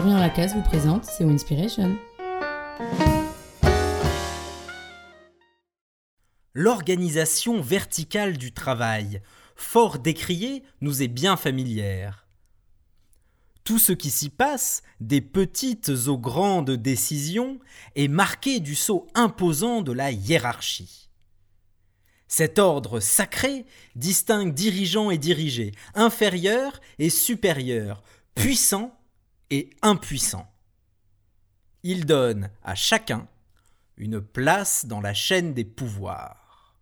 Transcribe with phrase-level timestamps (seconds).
[0.00, 1.98] Vous présente Inspiration.
[6.54, 9.20] L'organisation verticale du travail,
[9.56, 12.28] fort décriée, nous est bien familière.
[13.64, 17.58] Tout ce qui s'y passe, des petites aux grandes décisions,
[17.96, 21.10] est marqué du sceau imposant de la hiérarchie.
[22.28, 28.04] Cet ordre sacré distingue dirigeants et dirigés, inférieurs et supérieurs,
[28.36, 28.97] puissants
[29.50, 30.50] et impuissants.
[31.82, 33.26] Il donne à chacun
[33.96, 36.74] une place dans la chaîne des pouvoirs.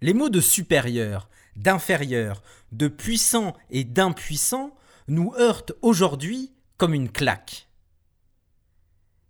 [0.00, 2.42] Les mots de supérieur, d'inférieur,
[2.72, 4.74] de puissant et d'impuissant
[5.08, 7.68] nous heurtent aujourd'hui comme une claque.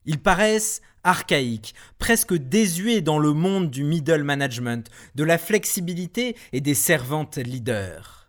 [0.04, 6.60] Ils paraissent archaïques, presque désuets dans le monde du middle management, de la flexibilité et
[6.60, 8.21] des servantes leaders.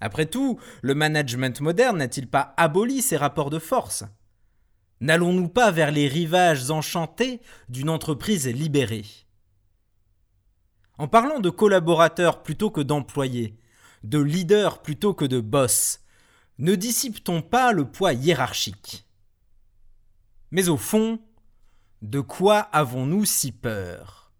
[0.00, 4.04] Après tout, le management moderne n'a-t-il pas aboli ces rapports de force?
[5.00, 9.06] N'allons-nous pas vers les rivages enchantés d'une entreprise libérée?
[10.98, 13.58] En parlant de collaborateurs plutôt que d'employés,
[14.02, 16.00] de leaders plutôt que de boss,
[16.58, 19.06] ne dissipe-t-on pas le poids hiérarchique.
[20.50, 21.20] Mais au fond,
[22.02, 24.32] de quoi avons-nous si peur?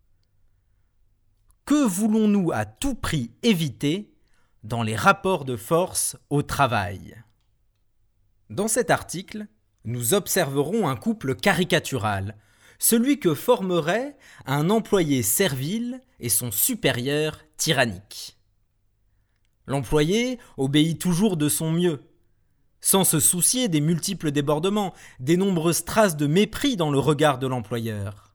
[1.64, 4.09] Que voulons-nous à tout prix éviter
[4.62, 7.16] dans les rapports de force au travail
[8.50, 9.46] Dans cet article,
[9.84, 12.36] nous observerons un couple caricatural,
[12.78, 14.16] celui que formerait
[14.46, 18.38] un employé servile et son supérieur tyrannique.
[19.66, 22.00] L'employé obéit toujours de son mieux,
[22.80, 27.46] sans se soucier des multiples débordements, des nombreuses traces de mépris dans le regard de
[27.46, 28.29] l'employeur.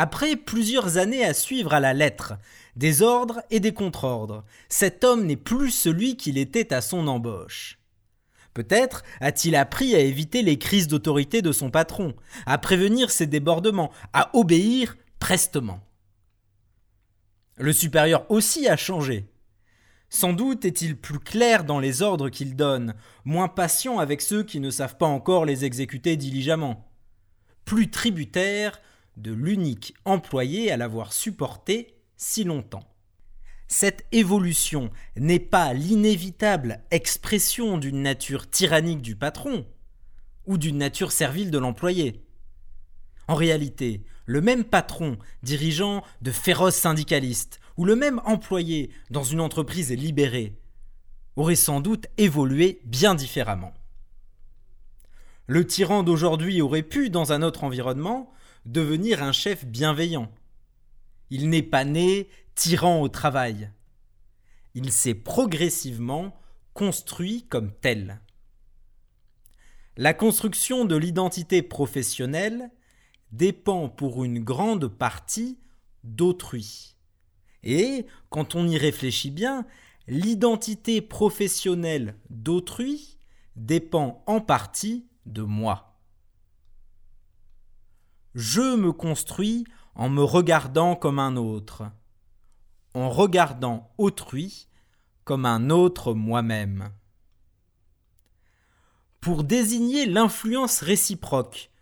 [0.00, 2.34] Après plusieurs années à suivre à la lettre,
[2.76, 7.80] des ordres et des contre-ordres, cet homme n'est plus celui qu'il était à son embauche.
[8.54, 12.14] Peut-être a-t-il appris à éviter les crises d'autorité de son patron,
[12.46, 15.80] à prévenir ses débordements, à obéir prestement.
[17.56, 19.28] Le supérieur aussi a changé.
[20.10, 22.94] Sans doute est-il plus clair dans les ordres qu'il donne,
[23.24, 26.88] moins patient avec ceux qui ne savent pas encore les exécuter diligemment,
[27.64, 28.80] plus tributaire
[29.18, 32.84] de l'unique employé à l'avoir supporté si longtemps.
[33.66, 39.66] Cette évolution n'est pas l'inévitable expression d'une nature tyrannique du patron
[40.46, 42.24] ou d'une nature servile de l'employé.
[43.26, 49.40] En réalité, le même patron dirigeant de féroces syndicalistes ou le même employé dans une
[49.40, 50.56] entreprise libérée
[51.36, 53.72] aurait sans doute évolué bien différemment.
[55.46, 58.32] Le tyran d'aujourd'hui aurait pu, dans un autre environnement,
[58.72, 60.30] devenir un chef bienveillant.
[61.30, 63.70] Il n'est pas né tyran au travail.
[64.74, 66.38] Il s'est progressivement
[66.74, 68.20] construit comme tel.
[69.96, 72.70] La construction de l'identité professionnelle
[73.32, 75.58] dépend pour une grande partie
[76.04, 76.94] d'autrui.
[77.64, 79.66] Et, quand on y réfléchit bien,
[80.06, 83.18] l'identité professionnelle d'autrui
[83.56, 85.87] dépend en partie de moi.
[88.38, 89.64] Je me construis
[89.96, 91.90] en me regardant comme un autre,
[92.94, 94.68] en regardant autrui
[95.24, 96.92] comme un autre moi-même.
[99.20, 101.72] Pour désigner l'influence réciproque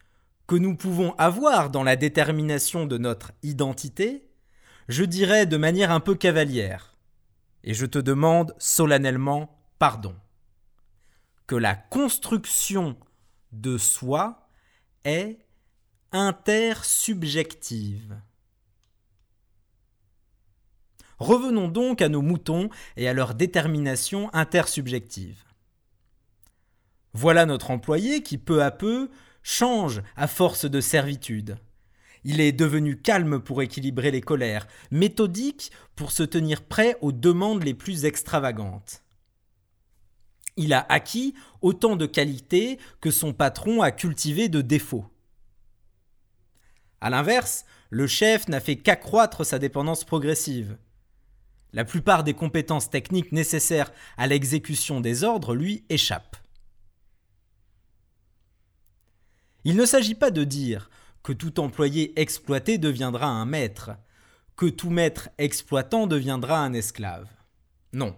[0.47, 4.27] que nous pouvons avoir dans la détermination de notre identité,
[4.89, 6.97] je dirais de manière un peu cavalière,
[7.65, 10.17] et je te demande solennellement pardon,
[11.47, 12.97] que la construction
[13.53, 14.49] de soi
[15.05, 15.46] est
[16.13, 18.21] intersubjective.
[21.19, 25.43] Revenons donc à nos moutons et à leur détermination intersubjective.
[27.15, 29.11] Voilà notre employé qui peu à peu
[29.43, 31.57] change à force de servitude.
[32.25, 37.63] Il est devenu calme pour équilibrer les colères, méthodique pour se tenir prêt aux demandes
[37.63, 39.03] les plus extravagantes.
[40.57, 45.07] Il a acquis autant de qualités que son patron a cultivé de défauts.
[47.01, 50.77] A l'inverse, le chef n'a fait qu'accroître sa dépendance progressive.
[51.73, 56.37] La plupart des compétences techniques nécessaires à l'exécution des ordres lui échappent.
[59.65, 60.91] Il ne s'agit pas de dire
[61.23, 63.91] que tout employé exploité deviendra un maître,
[64.55, 67.29] que tout maître exploitant deviendra un esclave.
[67.93, 68.17] Non.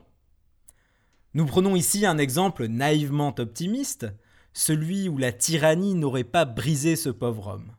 [1.35, 4.07] Nous prenons ici un exemple naïvement optimiste,
[4.53, 7.73] celui où la tyrannie n'aurait pas brisé ce pauvre homme.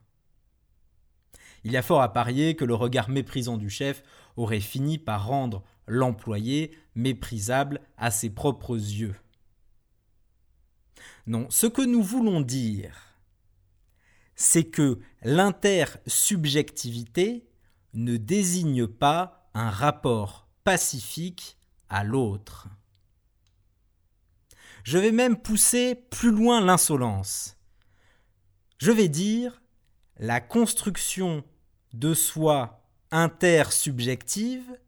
[1.64, 4.02] Il y a fort à parier que le regard méprisant du chef
[4.36, 9.14] aurait fini par rendre l'employé méprisable à ses propres yeux.
[11.26, 13.14] Non, ce que nous voulons dire,
[14.34, 17.46] c'est que l'intersubjectivité
[17.92, 21.58] ne désigne pas un rapport pacifique
[21.88, 22.68] à l'autre.
[24.84, 27.56] Je vais même pousser plus loin l'insolence.
[28.78, 29.62] Je vais dire
[30.16, 31.44] la construction
[31.92, 34.78] de soi intersubjective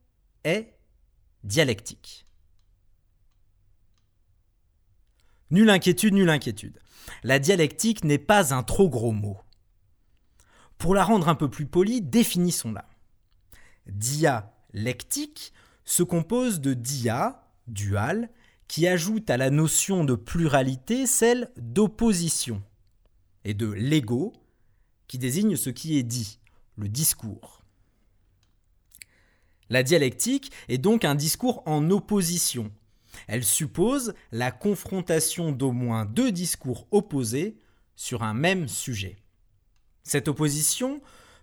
[0.44, 0.74] est
[1.44, 2.26] dialectique.
[5.50, 6.78] Nulle inquiétude, nulle inquiétude.
[7.22, 9.38] La dialectique n'est pas un trop gros mot.
[10.78, 12.88] Pour la rendre un peu plus polie, définissons-la.
[13.86, 15.52] Dialectique
[15.84, 18.30] se compose de dia, dual,
[18.66, 22.62] qui ajoute à la notion de pluralité celle d'opposition,
[23.44, 24.32] et de lego,
[25.08, 26.38] qui désigne ce qui est dit,
[26.76, 27.62] le discours.
[29.70, 32.70] La dialectique est donc un discours en opposition.
[33.26, 37.56] Elle suppose la confrontation d'au moins deux discours opposés
[37.96, 39.16] sur un même sujet.
[40.02, 41.00] Cette opposition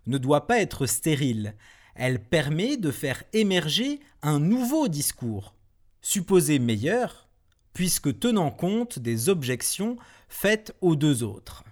[0.08, 1.56] ne doit pas être stérile,
[1.96, 5.54] elle permet de faire émerger un nouveau discours,
[6.02, 7.28] supposé meilleur,
[7.74, 9.98] puisque tenant compte des objections
[10.30, 11.64] faites aux deux autres.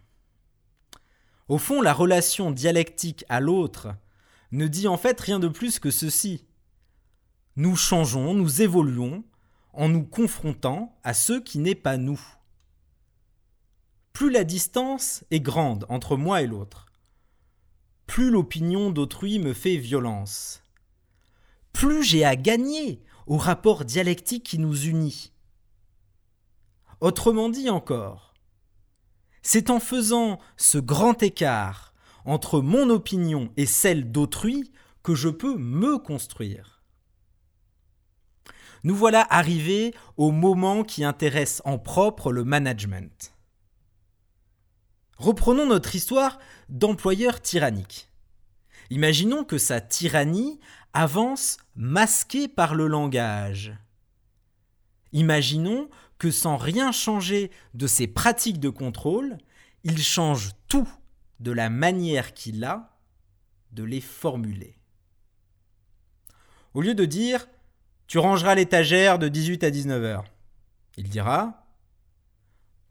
[1.47, 3.95] Au fond, la relation dialectique à l'autre
[4.51, 6.45] ne dit en fait rien de plus que ceci.
[7.55, 9.23] Nous changeons, nous évoluons
[9.73, 12.19] en nous confrontant à ce qui n'est pas nous.
[14.11, 16.87] Plus la distance est grande entre moi et l'autre,
[18.07, 20.63] plus l'opinion d'autrui me fait violence,
[21.71, 25.31] plus j'ai à gagner au rapport dialectique qui nous unit.
[26.99, 28.26] Autrement dit encore,
[29.47, 31.93] c'est en faisant ce grand écart
[32.25, 34.73] entre mon opinion et celle d'autrui
[35.03, 36.83] que je peux me construire.
[38.83, 43.33] Nous voilà arrivés au moment qui intéresse en propre le management.
[45.17, 48.09] Reprenons notre histoire d'employeur tyrannique.
[48.89, 50.59] Imaginons que sa tyrannie
[50.91, 53.73] avance masquée par le langage.
[55.13, 59.37] Imaginons que sans rien changer de ses pratiques de contrôle,
[59.83, 60.87] il change tout
[61.39, 62.97] de la manière qu'il a
[63.71, 64.77] de les formuler.
[66.73, 67.47] Au lieu de dire
[68.07, 70.25] Tu rangeras l'étagère de 18 à 19 heures,
[70.97, 71.67] il dira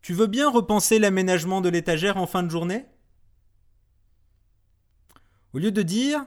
[0.03, 2.87] Tu veux bien repenser l'aménagement de l'étagère en fin de journée?
[5.53, 6.25] Au lieu de dire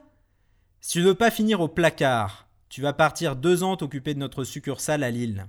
[0.81, 4.19] Si tu ne veux pas finir au placard, tu vas partir deux ans t'occuper de
[4.19, 5.47] notre succursale à Lille.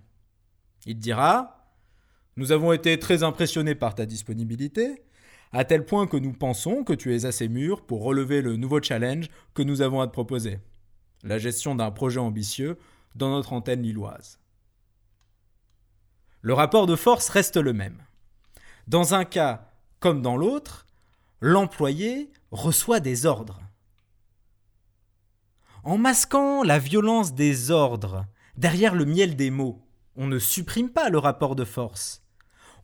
[0.87, 1.67] Il dira
[2.37, 5.03] Nous avons été très impressionnés par ta disponibilité,
[5.53, 8.83] à tel point que nous pensons que tu es assez mûr pour relever le nouveau
[8.83, 10.61] challenge que nous avons à te proposer
[11.23, 12.79] la gestion d'un projet ambitieux
[13.15, 14.39] dans notre antenne lilloise.
[16.41, 18.03] Le rapport de force reste le même.
[18.87, 20.87] Dans un cas comme dans l'autre,
[21.41, 23.61] l'employé reçoit des ordres.
[25.85, 28.25] En masquant la violence des ordres
[28.57, 29.83] derrière le miel des mots,
[30.17, 32.23] on ne supprime pas le rapport de force.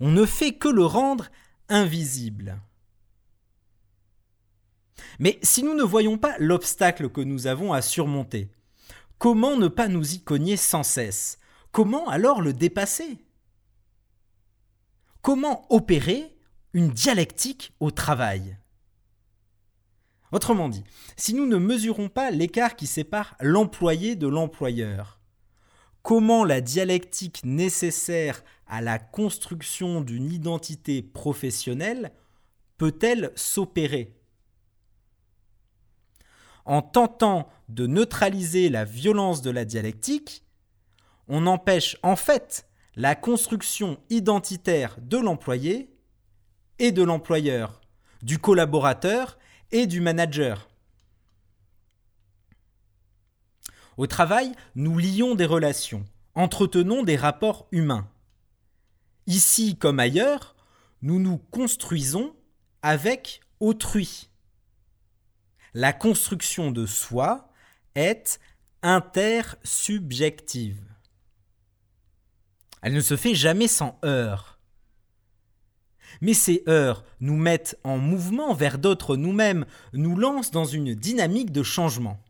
[0.00, 1.28] On ne fait que le rendre
[1.68, 2.60] invisible.
[5.18, 8.50] Mais si nous ne voyons pas l'obstacle que nous avons à surmonter,
[9.18, 11.38] comment ne pas nous y cogner sans cesse?
[11.72, 13.18] Comment alors le dépasser?
[15.22, 16.36] Comment opérer
[16.72, 18.58] une dialectique au travail?
[20.32, 20.84] Autrement dit,
[21.16, 25.15] si nous ne mesurons pas l'écart qui sépare l'employé de l'employeur,
[26.06, 32.12] comment la dialectique nécessaire à la construction d'une identité professionnelle
[32.78, 34.14] peut-elle s'opérer?
[36.64, 40.44] En tentant de neutraliser la violence de la dialectique,
[41.26, 45.90] on empêche en fait la construction identitaire de l'employé
[46.78, 47.80] et de l'employeur,
[48.22, 49.38] du collaborateur
[49.72, 50.68] et du manager.
[53.96, 58.06] Au travail, nous lions des relations, entretenons des rapports humains.
[59.26, 60.54] Ici comme ailleurs,
[61.02, 62.36] nous nous construisons
[62.82, 64.30] avec autrui.
[65.72, 67.48] La construction de soi
[67.94, 68.38] est
[68.82, 70.82] intersubjective.
[72.82, 74.60] Elle ne se fait jamais sans heurts.
[76.20, 81.50] Mais ces heurts nous mettent en mouvement vers d'autres nous-mêmes, nous lancent dans une dynamique
[81.50, 82.22] de changement.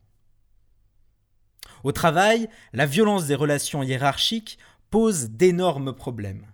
[1.87, 4.57] Au travail, la violence des relations hiérarchiques
[4.89, 6.45] pose d'énormes problèmes.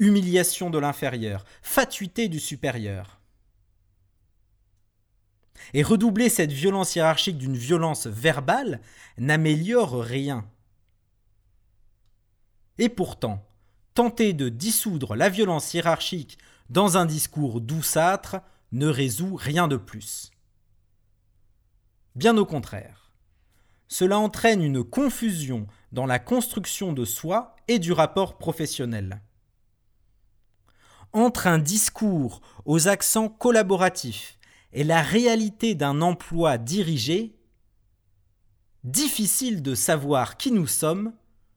[0.00, 3.20] Humiliation de l'inférieur, fatuité du supérieur.
[5.74, 8.80] Et redoubler cette violence hiérarchique d'une violence verbale
[9.16, 10.44] n'améliore rien.
[12.78, 13.46] Et pourtant,
[13.94, 16.36] tenter de dissoudre la violence hiérarchique
[16.68, 18.38] dans un discours douceâtre
[18.72, 20.32] ne résout rien de plus.
[22.16, 23.07] Bien au contraire.
[23.88, 29.22] Cela entraîne une confusion dans la construction de soi et du rapport professionnel.
[31.14, 34.38] Entre un discours aux accents collaboratifs
[34.74, 37.34] et la réalité d'un emploi dirigé,
[38.84, 41.14] difficile de savoir qui nous sommes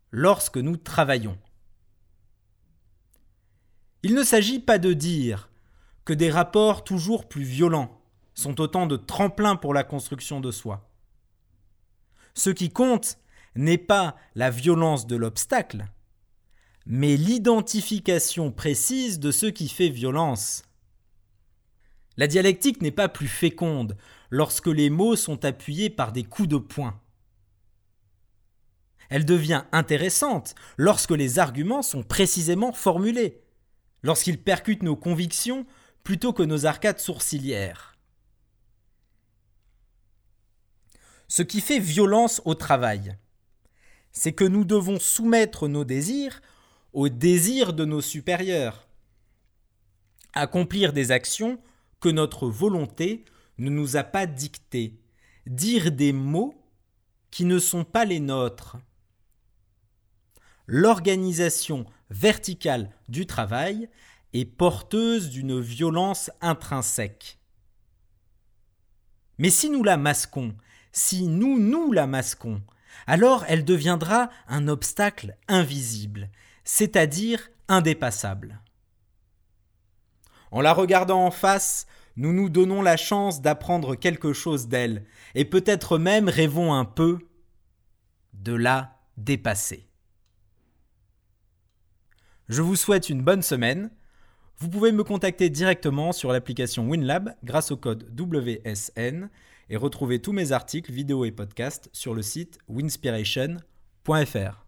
[0.09, 1.37] lorsque nous travaillons.
[4.03, 5.49] Il ne s'agit pas de dire
[6.05, 8.01] que des rapports toujours plus violents
[8.33, 10.90] sont autant de tremplins pour la construction de soi.
[12.33, 13.17] Ce qui compte
[13.55, 15.85] n'est pas la violence de l'obstacle,
[16.85, 20.63] mais l'identification précise de ce qui fait violence.
[22.17, 23.97] La dialectique n'est pas plus féconde
[24.29, 26.99] lorsque les mots sont appuyés par des coups de poing.
[29.09, 33.41] Elle devient intéressante lorsque les arguments sont précisément formulés,
[34.03, 35.65] lorsqu'ils percutent nos convictions
[36.03, 37.90] plutôt que nos arcades sourcilières.
[41.31, 43.15] Ce qui fait violence au travail,
[44.11, 46.41] c'est que nous devons soumettre nos désirs
[46.91, 48.85] aux désirs de nos supérieurs,
[50.33, 51.57] accomplir des actions
[52.01, 53.23] que notre volonté
[53.59, 54.99] ne nous a pas dictées,
[55.47, 56.53] dire des mots
[57.29, 58.75] qui ne sont pas les nôtres.
[60.67, 63.87] L'organisation verticale du travail
[64.33, 67.39] est porteuse d'une violence intrinsèque.
[69.37, 70.53] Mais si nous la masquons,
[70.91, 72.61] si nous nous la masquons,
[73.07, 76.29] alors elle deviendra un obstacle invisible,
[76.63, 78.61] c'est-à-dire indépassable.
[80.51, 85.45] En la regardant en face, nous nous donnons la chance d'apprendre quelque chose d'elle, et
[85.45, 87.19] peut-être même rêvons un peu
[88.33, 89.87] de la dépasser.
[92.49, 93.91] Je vous souhaite une bonne semaine.
[94.61, 99.27] Vous pouvez me contacter directement sur l'application WinLab grâce au code WSN
[99.71, 104.65] et retrouver tous mes articles, vidéos et podcasts sur le site winspiration.fr.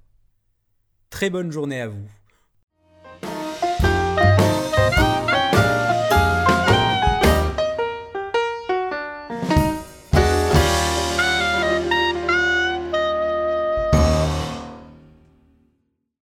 [1.11, 2.09] Très bonne journée à vous.